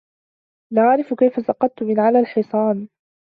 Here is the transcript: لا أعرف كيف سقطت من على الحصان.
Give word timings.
لا 0.73 0.81
أعرف 0.81 1.13
كيف 1.13 1.45
سقطت 1.47 1.83
من 1.83 1.99
على 1.99 2.19
الحصان. 2.19 2.87